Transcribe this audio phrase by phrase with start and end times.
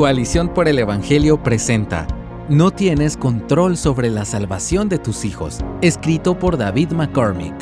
[0.00, 2.06] Coalición por el Evangelio presenta
[2.48, 7.52] No tienes control sobre la salvación de tus hijos, escrito por David McCormick.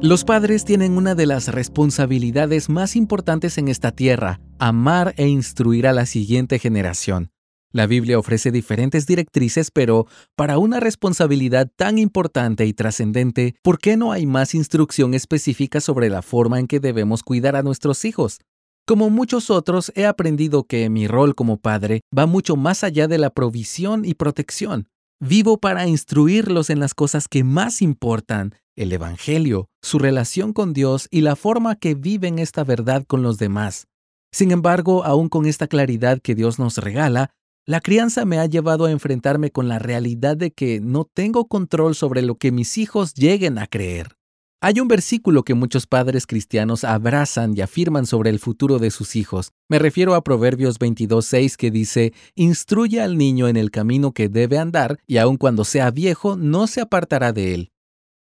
[0.00, 5.88] Los padres tienen una de las responsabilidades más importantes en esta tierra, amar e instruir
[5.88, 7.32] a la siguiente generación.
[7.72, 10.06] La Biblia ofrece diferentes directrices, pero
[10.36, 16.10] para una responsabilidad tan importante y trascendente, ¿por qué no hay más instrucción específica sobre
[16.10, 18.38] la forma en que debemos cuidar a nuestros hijos?
[18.86, 23.16] Como muchos otros, he aprendido que mi rol como padre va mucho más allá de
[23.16, 24.88] la provisión y protección.
[25.20, 31.08] Vivo para instruirlos en las cosas que más importan, el Evangelio, su relación con Dios
[31.10, 33.86] y la forma que viven esta verdad con los demás.
[34.32, 37.30] Sin embargo, aún con esta claridad que Dios nos regala,
[37.64, 41.94] la crianza me ha llevado a enfrentarme con la realidad de que no tengo control
[41.94, 44.18] sobre lo que mis hijos lleguen a creer.
[44.66, 49.14] Hay un versículo que muchos padres cristianos abrazan y afirman sobre el futuro de sus
[49.14, 49.52] hijos.
[49.68, 54.56] Me refiero a Proverbios 22.6 que dice, Instruye al niño en el camino que debe
[54.56, 57.72] andar, y aun cuando sea viejo no se apartará de él.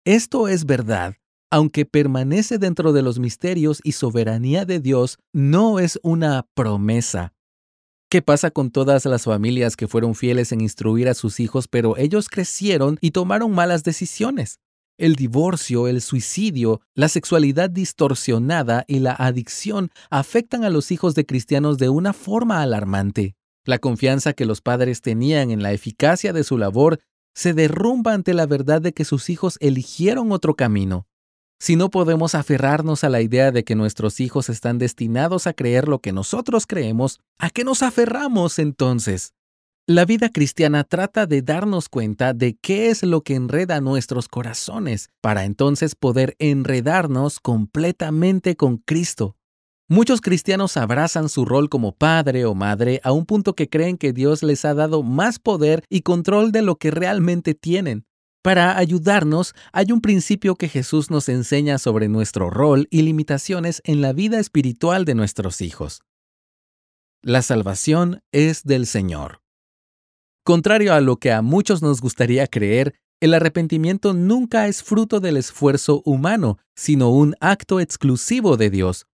[0.07, 1.17] Esto es verdad,
[1.51, 7.35] aunque permanece dentro de los misterios y soberanía de Dios, no es una promesa.
[8.09, 11.99] ¿Qué pasa con todas las familias que fueron fieles en instruir a sus hijos, pero
[11.99, 14.59] ellos crecieron y tomaron malas decisiones?
[14.97, 21.27] El divorcio, el suicidio, la sexualidad distorsionada y la adicción afectan a los hijos de
[21.27, 23.35] cristianos de una forma alarmante.
[23.65, 27.01] La confianza que los padres tenían en la eficacia de su labor
[27.35, 31.09] se derrumba ante la verdad de que sus hijos eligieron otro camino.
[31.59, 35.89] Si no podemos aferrarnos a la idea de que nuestros hijos están destinados a creer
[35.89, 39.33] lo que nosotros creemos, ¿a qué nos aferramos entonces?
[39.87, 45.11] La vida cristiana trata de darnos cuenta de qué es lo que enreda nuestros corazones,
[45.21, 49.37] para entonces poder enredarnos completamente con Cristo.
[49.87, 54.15] Muchos cristianos abrazan su rol como padre o madre a un punto que creen que
[54.15, 58.07] Dios les ha dado más poder y control de lo que realmente tienen.
[58.43, 64.01] Para ayudarnos, hay un principio que Jesús nos enseña sobre nuestro rol y limitaciones en
[64.01, 66.01] la vida espiritual de nuestros hijos.
[67.21, 69.44] La salvación es del Señor.
[70.47, 75.39] Contrario a lo que a muchos nos gustaría creer, el arrepentimiento nunca es fruto del
[75.39, 79.07] esfuerzo humano, sino un acto exclusivo de Dios.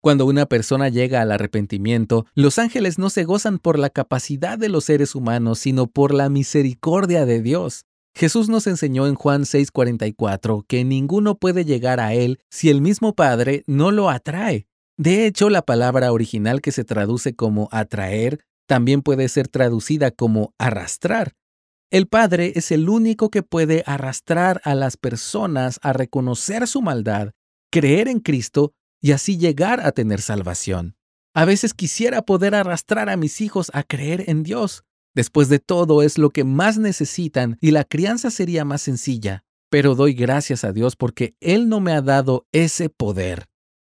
[0.00, 4.68] Cuando una persona llega al arrepentimiento, los ángeles no se gozan por la capacidad de
[4.68, 7.84] los seres humanos, sino por la misericordia de Dios.
[8.12, 13.14] Jesús nos enseñó en Juan 6:44 que ninguno puede llegar a Él si el mismo
[13.14, 14.66] Padre no lo atrae.
[14.96, 20.54] De hecho, la palabra original que se traduce como atraer también puede ser traducida como
[20.58, 21.34] arrastrar.
[21.90, 27.32] El Padre es el único que puede arrastrar a las personas a reconocer su maldad,
[27.70, 30.96] creer en Cristo y así llegar a tener salvación.
[31.34, 34.84] A veces quisiera poder arrastrar a mis hijos a creer en Dios.
[35.14, 39.44] Después de todo es lo que más necesitan y la crianza sería más sencilla.
[39.70, 43.46] Pero doy gracias a Dios porque Él no me ha dado ese poder.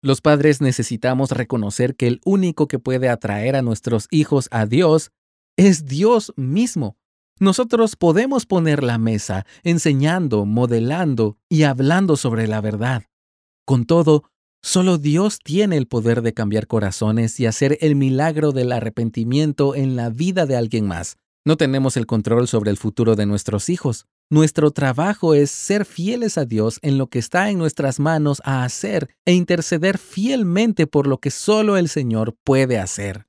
[0.05, 5.09] Los padres necesitamos reconocer que el único que puede atraer a nuestros hijos a Dios
[5.57, 6.95] es Dios mismo.
[7.39, 13.05] Nosotros podemos poner la mesa, enseñando, modelando y hablando sobre la verdad.
[13.65, 14.29] Con todo,
[14.61, 19.95] solo Dios tiene el poder de cambiar corazones y hacer el milagro del arrepentimiento en
[19.95, 21.17] la vida de alguien más.
[21.45, 24.05] No tenemos el control sobre el futuro de nuestros hijos.
[24.31, 28.63] Nuestro trabajo es ser fieles a Dios en lo que está en nuestras manos a
[28.63, 33.27] hacer e interceder fielmente por lo que solo el Señor puede hacer.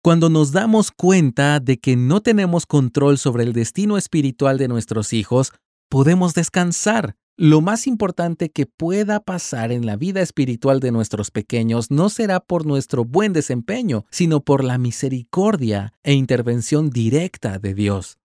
[0.00, 5.12] Cuando nos damos cuenta de que no tenemos control sobre el destino espiritual de nuestros
[5.12, 5.52] hijos,
[5.88, 7.16] podemos descansar.
[7.36, 12.38] Lo más importante que pueda pasar en la vida espiritual de nuestros pequeños no será
[12.38, 18.18] por nuestro buen desempeño, sino por la misericordia e intervención directa de Dios.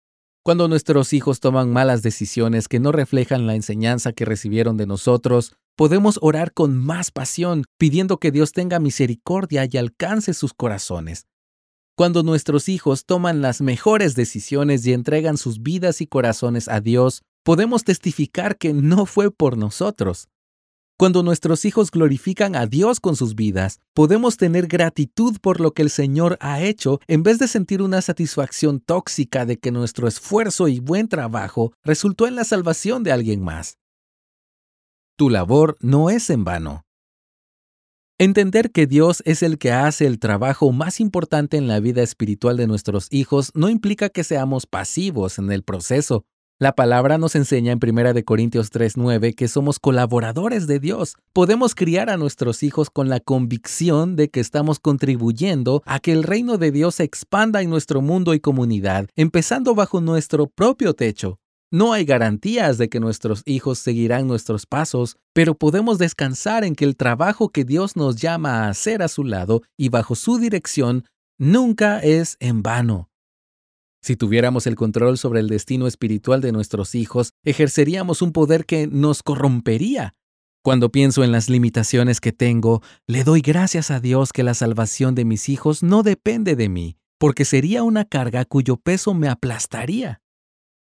[0.46, 5.54] Cuando nuestros hijos toman malas decisiones que no reflejan la enseñanza que recibieron de nosotros,
[5.78, 11.28] podemos orar con más pasión, pidiendo que Dios tenga misericordia y alcance sus corazones.
[11.96, 17.22] Cuando nuestros hijos toman las mejores decisiones y entregan sus vidas y corazones a Dios,
[17.44, 20.28] podemos testificar que no fue por nosotros.
[20.98, 25.82] Cuando nuestros hijos glorifican a Dios con sus vidas, podemos tener gratitud por lo que
[25.82, 30.68] el Señor ha hecho en vez de sentir una satisfacción tóxica de que nuestro esfuerzo
[30.68, 33.80] y buen trabajo resultó en la salvación de alguien más.
[35.18, 36.86] Tu labor no es en vano.
[38.20, 42.58] Entender que Dios es el que hace el trabajo más importante en la vida espiritual
[42.58, 46.24] de nuestros hijos no implica que seamos pasivos en el proceso
[46.64, 51.18] La palabra nos enseña en 1 Corintios 3:9 que somos colaboradores de Dios.
[51.34, 56.24] Podemos criar a nuestros hijos con la convicción de que estamos contribuyendo a que el
[56.24, 61.38] reino de Dios se expanda en nuestro mundo y comunidad, empezando bajo nuestro propio techo.
[61.70, 66.86] No hay garantías de que nuestros hijos seguirán nuestros pasos, pero podemos descansar en que
[66.86, 71.04] el trabajo que Dios nos llama a hacer a su lado y bajo su dirección
[71.38, 73.10] nunca es en vano.
[74.04, 78.86] Si tuviéramos el control sobre el destino espiritual de nuestros hijos, ejerceríamos un poder que
[78.86, 80.14] nos corrompería.
[80.62, 85.16] Cuando pienso en las limitaciones que tengo, le doy gracias a Dios que la salvación
[85.16, 90.22] de mis hijos no depende de mí, porque sería una carga cuyo peso me aplastaría.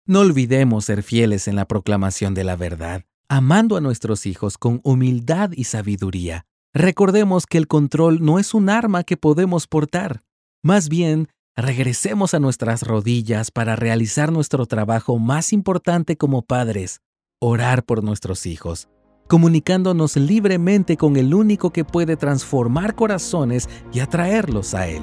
[0.06, 4.80] No olvidemos ser fieles en la proclamación de la verdad, amando a nuestros hijos con
[4.82, 6.46] humildad y sabiduría.
[6.72, 10.22] Recordemos que el control no es un arma que podemos portar.
[10.62, 17.00] Más bien, regresemos a nuestras rodillas para realizar nuestro trabajo más importante como padres,
[17.40, 18.88] orar por nuestros hijos,
[19.28, 25.02] comunicándonos libremente con el único que puede transformar corazones y atraerlos a Él.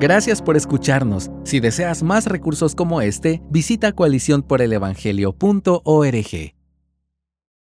[0.00, 1.30] Gracias por escucharnos.
[1.44, 6.53] Si deseas más recursos como este, visita coaliciónporelevangelio.org.